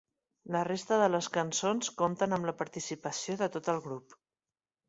[0.53, 4.21] La resta de les cançons compten amb la participació de tot el grup.